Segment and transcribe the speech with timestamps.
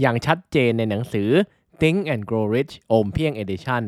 [0.00, 1.28] อย่างชัดเจนในหนังสือ
[1.80, 3.82] Think and Grow Rich โอมเพียง Edition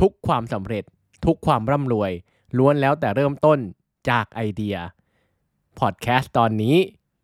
[0.00, 0.84] ทุกความสำเร็จ
[1.24, 2.12] ทุกความร่ำรวย
[2.58, 3.58] ล้วนแล้วแต่เริ่มต้น
[4.10, 4.76] จากไอเดีย
[5.78, 6.76] พอดแคสต์ตอนนี้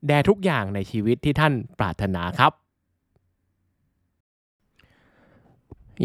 [0.06, 2.52] แด่ทุกอย่างในชีวิตที่ท่านปรารถนาครับ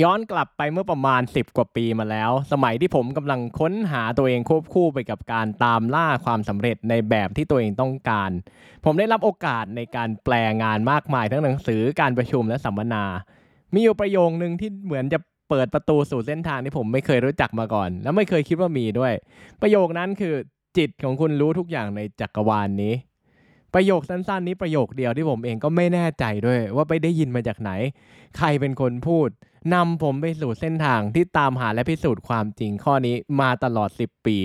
[0.01, 8.31] ย้อนกลับไปเมื่อประมาณ 10 กว่าปีมาแล้ว สมัยที่ผมกำลังค้นหาตัวเองควบคู่ไปกับการตามล่าความสำเร็จในแบบที่ตัวเองต้องการ
[8.85, 13.03] ผมได้รับโอกาสในการแปลงานมากมายทั้งหนังสือการประชุมและสัมมนา
[13.73, 19.13] มีอยู่ประโยคนึงที่เหมือนจะเปิดประตูสู่เส้นทางที่ผมไม่เคยรู้จักมาก่อน และไม่เคยคิดว่ามีด้วย
[19.61, 20.33] ประโยคนั้นคือ
[20.77, 22.93] จิตของคุณรู้ทุกอย่างในจักรวาลนนี้
[23.79, 27.71] ประโยคสั้นๆนี้ประโยคเดียวที่ผมเองก็ไม่แน่ใจด้วย ว่าไปได้ยินมาจากไหน
[28.37, 29.29] ใครเป็นคนพูด
[29.73, 34.37] นำผมไปสู่เส้นทางที่ตามหาและพิสูจน์ความจริงข้อนี้มาตลอด 10 ปี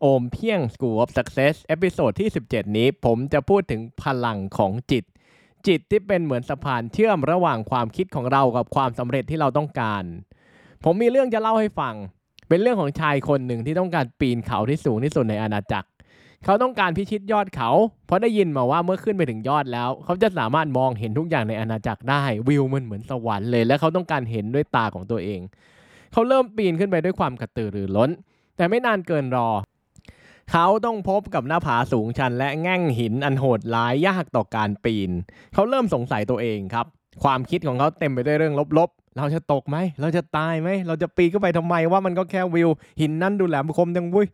[0.00, 5.04] โอมเพียง School of Success episode ที่ 17 นี้ผมจะพูดถึงพลังของจิต
[5.66, 10.04] จิตที่เป็นเหมือนสะพานเชื่อมระหว่างความคิดของเรากับความสำเร็จที่เราต้องการ
[10.84, 11.94] ผมมีเรื่องจะเล่าให้ฟัง
[12.48, 15.88] เป็นเรื่องของชายคนหนึ่งที่ต้องการปีนเขาที่สูงที่สุดในอาณาจักร
[16.44, 17.70] เขาต้องการพิชิตยอดเขา
[18.06, 25.40] เพราะได้ยินมาว่าเมื่อขึ้นไปถึงยอดแล้ว เขาจะสามารถมองเห็นทุกอย่างในอาณาจักรได้วิวมันเหมือนสวรรค์เลย และเขาต้องการเห็นด้วยตาของตัวเอง
[26.12, 28.10] เขาเริ่มปีนขึ้นไปด้วยความกระตือรือร้น
[28.56, 29.48] แต่ไม่นานเกินรอ
[30.52, 35.10] เขาต้องพบกับหน้าผาสูงชัน และแง่งหินอันโหดร้ายยากต่อการปีน
[35.54, 36.86] เขาเริ่มสงสัยตัวเองครับ
[37.22, 42.68] ความคิดของเขาเต็มไปด้วยเรื่องลบๆเราจะตกไหม เราจะตายไหม เราจะปีนขึ้นไปทำไมว่ามันก็แค่วิว
[43.00, 44.26] หินนั่นดูแหลมคมจังวุ้ย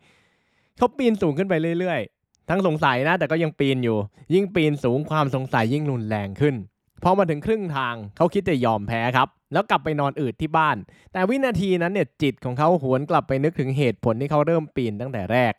[0.76, 3.98] เขาปีนสูงขึ้นไปเรื่อยๆ ทั้งสงสัยนะแต่ก็ยังปีนอยู่
[4.34, 6.54] ยิ่งปีนสูงความสงสัยยิ่งรุนแรงขึ้น
[7.02, 10.76] พอมาถึงครึ่งทางเขาคิดจะยอมแพ้ครับ แล้วกลับไปนอนอืดที่บ้าน
[11.12, 15.52] แต่วินาทีนั้นเนี่ยจิตของเขาหวนกลับไปนึกถึงเหตุผลที่เขาเริ่มปีนตั้งแต่แรก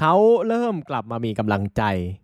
[0.00, 0.14] เขา
[0.48, 1.82] เริ่มกลับมามีกำลังใจ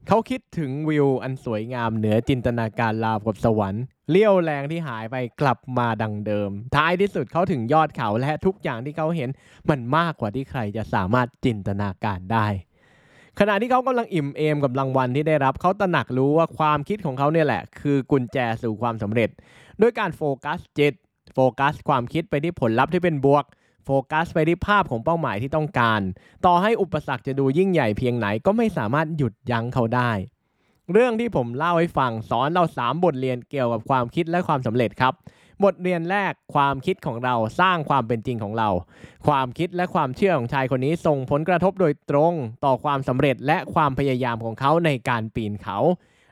[0.09, 9.29] เขาคิดถึงวิวอันสวยงามเหนือจินตนาการราวกับสวรรค์เลี้ยวแรงที่หายไปกลับมาดังเดิม ท้ายที่สุดเขาถึงยอดเขาและทุกอย่างที่เขาเห็น
[9.69, 12.47] มันมากกว่าที่ใครจะสามารถจินตนาการได้
[13.39, 19.31] ขณะที่เขากำลังอิ่มเอมกับรางวัลที่ได้รับเขาตระหนักรู้ว่าความคิดของเขาเนี่ยแหละ คือกุญแจสู่ความสำเร็จ
[19.81, 20.95] ด้วยการโฟกัสจิต
[21.35, 23.45] โฟกัสความคิดไปที่ผลลัพธ์ที่เป็นบวก
[23.85, 26.01] โฟกัสไปที่ภาพของเป้าหมายที่ต้องการ
[26.47, 30.11] ต่อให้อุปสรรคจะดูยิ่งใหญ่เพียงไหนก็ไม่สามารถหยุดยั้งเขาได้
[30.93, 35.15] เรื่องที่ผมเล่าให้ฟังสอนเรา 3 บทเรียนเกี่ยวกับความคิดและความสำเร็จครับ
[35.65, 38.69] บทเรียนแรกความคิดของเราสร้างความเป็นจริงของเรา
[39.27, 42.33] ความคิดและความเชื่อของชายคนนี้ส่งผลกระทบโดยตรง
[42.65, 45.79] ต่อความสำเร็จและความพยายามของเขาในการปีนเขา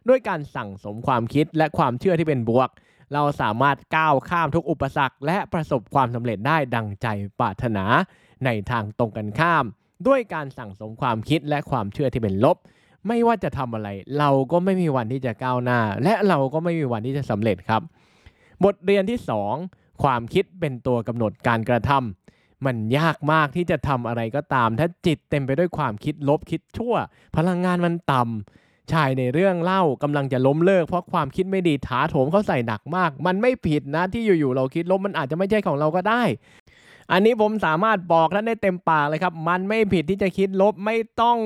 [0.09, 2.69] ด้วยการสั่งสมความคิดและความเชื่อที่เป็นบวก
[3.13, 7.07] เราสามารถก้าวข้ามทุกอุปสรรค และประสบความสำเร็จได้ดังใจ
[7.41, 7.85] ปรารถนา
[8.45, 9.65] ในทางตรงกันข้าม
[10.07, 12.57] ด้วยการสั่งสมความคิดและความเชื่อที่เป็นลบ
[13.07, 13.89] ไม่ว่าจะทำอะไร
[14.19, 17.83] เราก็ไม่มีวันที่จะก้าวหน้า และเราก็ไม่มีวันที่จะสำเร็จครับ
[18.65, 19.19] บทเรียนที่
[19.61, 26.95] 2 ความคิดเป็นตัวกำหนดการกระทำมันยากมากที่จะทำอะไรก็ตาม ถ้าจิตเต็มไปด้วยความคิดลบคิดชั่ว
[27.37, 36.23] พลังงานมันต่ำ ชายในเรื่องเล่ากำลังจะล้มเลิก เพราะความคิดไม่ดีถาโถมเขาใส่หนักมาก มันไม่ผิดนะที่อยู่ๆเราคิดลบมันอาจจะไม่ใช่ของเราก็ได้
[37.13, 41.39] อันนี้ผมสามารถบอกท่านได้เต็มปากเลยครับ มันไม่ผิดที่จะคิดลบไม่ต้อง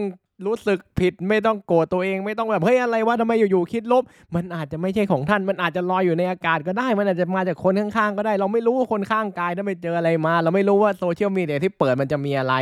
[0.47, 4.03] รู้สึกผิดไม่ต้องโกรธตัวเองไม่ต้องแบบเฮ้ยอะไรวะทำไมอยู่ๆคิดลบ
[4.35, 12.55] มันอาจจะไม่ใช่ของท่าน มันอาจจะลอยอยู่ในอากาศก็ได้ มันอาจจะมาจากคนข้างๆก็ได้ เราไม่รู้ว่าคนข้างกายถ้าไปเจออะไรมา เราไม่รู้ว่าโซเชียลมีเดียที่เปิดมันจะมีอะไร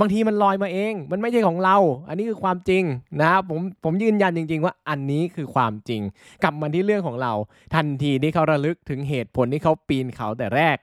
[0.00, 1.76] บางทีมันลอยมาเอง มันไม่ใช่ของเรา
[2.08, 2.82] อันนี้คือความจริง
[3.20, 6.00] นะครับผมผมยืนยันจริง ๆ ว่าอันนี้คือความจริง
[6.42, 7.32] กลับมาที่เรื่องของเรา
[7.74, 10.76] ทันทีที่เขาระลึกถึงเหตุผลที่เขาปีนเขาแต่แรก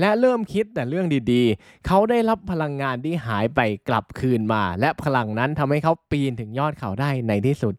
[0.00, 7.74] และเริ่มคิดแต่เรื่องดีๆ เขาได้รับพลังงานที่หายไปกลับคืนมา และพลังนั้นทำให้เขาปีนถึงยอดเขาได้ในที่สุด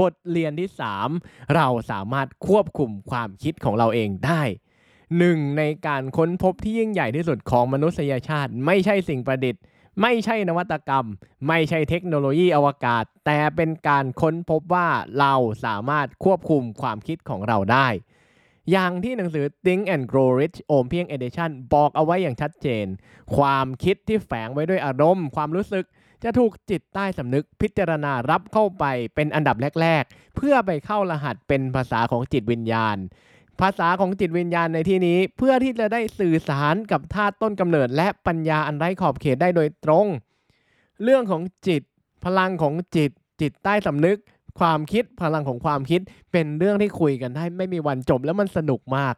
[0.00, 0.68] บทเรียนที่
[1.10, 4.42] 3 เราสามารถควบคุมความคิดของเราเองได้
[5.18, 9.62] หนึ่งในการค้นพบที่ยิ่งใหญ่ที่สุดของมนุษยชาติ ไม่ใช่สิ่งประดิษฐ์
[10.02, 11.06] ไม่ใช่นวัตกรรม
[11.48, 15.34] ไม่ใช่เทคโนโลยีอวกาศ แต่เป็นการค้นพบว่าเรา
[15.64, 17.88] สามารถควบคุมความคิดของเราได้
[18.70, 22.86] อย่างที่หนังสือ Think and Grow Rich โอมเพียง Edition บอกเอาไว้อย่างชัดเจน
[23.36, 25.84] ความคิดที่แฝงไว้ด้วยอารมณ์ ความรู้สึก
[26.24, 28.84] จะถูกจิตใต้สำนึกพิจารณารับเข้าไป
[29.14, 32.96] เป็นอันดับแรก ๆ เพื่อไปเข้ารหัสเป็นภาษาของจิตวิญญาณ
[33.60, 40.06] ภาษาของจิตวิญญาณในที่นี้ เพื่อที่จะได้สื่อสารกับธาตุต้นกำเนิด และปัญญาอันไร้ขอบเขตได้โดยตรง
[41.02, 41.82] เรื่องของจิต
[42.24, 43.10] พลังของจิต
[43.40, 44.18] จิตใต้สำนึก
[44.60, 46.00] ความคิดพลังของความคิด
[46.32, 49.14] เป็นเรื่องที่คุยกันได้ไม่มีวันจบแล้วมันสนุกมาก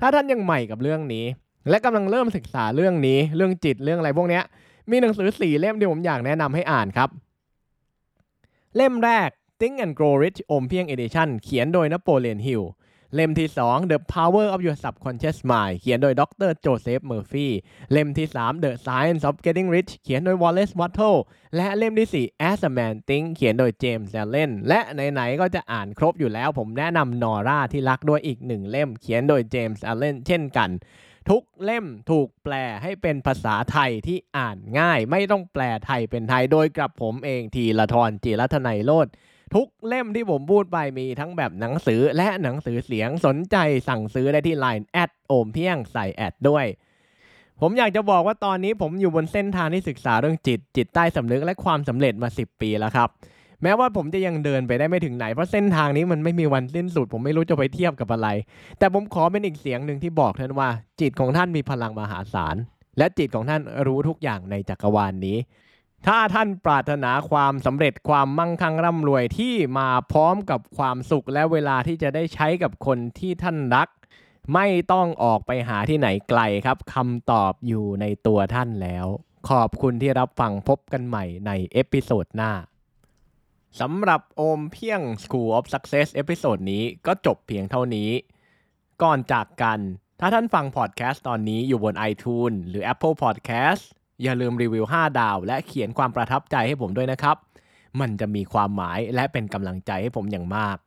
[0.00, 1.24] ถ้าท่านยังใหม่กับเรื่องนี้
[1.68, 4.40] และกำลังเริ่มศึกษาเรื่องนี้ เรื่องจิตเรื่องอะไรพวกนี้
[4.90, 7.08] มีหนังสือสี่เล่มที่ผมอยากแนะนำให้อ่านครับ
[8.76, 12.62] เล่มแรก Think and Grow Rich โอมเพียง Edition เขียนโดยนโปเลียนฮิล
[13.14, 17.46] เล่มที่ 2 The Power of Your Subconscious Mind เขียนโดยดรโจเซฟเมอร์ฟี
[17.92, 21.18] เล่มที่ 3 The Science of Getting Rich เขียนโดย Wallace Wattles
[21.56, 24.80] และเล่มที่ 4 As a Man Thinketh เขียนโดย James Allen และ
[25.12, 30.70] ไหนๆก็จะอ่านครบอยู่แล้ว ผมแนะนำนอร่าที่รักด้วยอีกหนึ่งเล่ม เขียนโดย James Allen เช่นกัน
[31.28, 39.08] ทุกเล่มถูกแปลให้เป็นภาษาไทยที่อ่านง่าย ไม่ต้องแปลไทยเป็นไทยโดยกับผมเองทีละทรจิรัตนัยโลด
[39.54, 43.56] ทุกเล่มที่ผมพูดไปมีทั้งแบบหนังสือและหนังสือเสียงสนใจ
[43.88, 46.66] สั่งซื้อได้ที่ Line แอดโอมเพียงใส่แอดด้วย
[47.60, 53.08] ผมอยากจะบอกว่าตอนนี้ผมอยู่บนเส้นทางที่ศึกษาเรื่องจิต จิตใต้สำนึกและความสำเร็จมา 10 ปีแล้วครับ
[53.62, 58.28] แม้ว่าผมจะยังเดินไปได้ไม่ถึงไหน เพราะเส้นทางนี้มันไม่มีวันสิ้นสุด ผมไม่รู้จะไปเทียบกับอะไร
[58.78, 60.68] แต่ผมขอเป็นอีกเสียงหนึ่งที่บอกท่านว่า
[61.00, 62.56] จิตของท่านมีพลังมหาศาล
[62.98, 65.36] และจิตของท่านรู้ทุกอย่างในจักรวาลนี้
[66.06, 73.88] ถ้าท่านปรารถนาความสำเร็จความมั่งคั่งร่ำรวยที่มาพร้อมกับความสุขและเวลาที่จะได้ใช้กับคนที่ท่านรัก
[74.54, 79.06] ไม่ต้องออกไปหาที่ไหนไกลครับคำตอบอยู่ในตัวท่านแล้ว
[79.48, 82.52] ขอบคุณที่รับฟังพบกันใหม่ใน episode หน้า
[83.80, 88.10] สำหรับโอมเพียง School of Success episode นี้ก็จบเพียงเท่านี้
[89.02, 89.78] ก่อนจากกัน
[90.20, 93.84] ถ้าท่านฟังพอดแคสต์ตอนนี้อยู่บน iTunes หรือ Apple Podcast
[94.22, 97.36] อย่าลืมรีวิว 5 ดาว และเขียนความประทับใจให้ผมด้วยนะครับ
[98.00, 100.78] มันจะมีความหมายและเป็นกำลังใจให้ผมอย่างมาก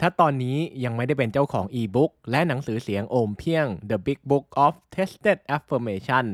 [0.00, 6.26] ถ้าตอนนี้ยังไม่ได้เป็นเจ้าของอีบุ๊กและหนังสือเสียงโอมเพียง The Big Book of Tested Affirmation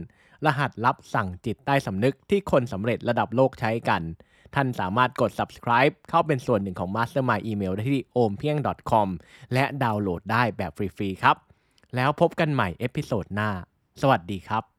[0.44, 4.02] รหัสลับสั่งจิตใต้สำนึกที่คนสำเร็จระดับโลกใช้กัน
[4.55, 9.08] ท่านสามารถกด subscribe เข้าเป็นส่วนหนึ่งของ Mastermind Email ได้ที่ ompieng.com
[9.55, 11.37] และดาวน์โหลดได้แบบฟรีๆครับ
[11.96, 13.50] แล้วพบกันใหม่ episode หน้า
[14.00, 14.74] สวัสดีครับ